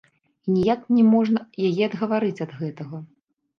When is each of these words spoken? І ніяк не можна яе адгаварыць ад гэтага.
І 0.45 0.53
ніяк 0.55 0.81
не 0.95 1.03
можна 1.11 1.45
яе 1.69 1.83
адгаварыць 1.91 2.35
ад 2.49 2.59
гэтага. 2.65 3.05